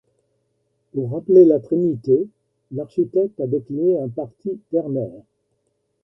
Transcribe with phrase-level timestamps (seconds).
[0.93, 2.27] Pour rappeler la Trinité,
[2.71, 5.21] l'architecte a décliné un parti ternaire.